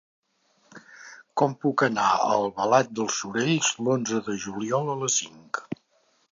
[1.41, 5.65] Com puc anar a Albalat dels Sorells l'onze de juliol a les cinc?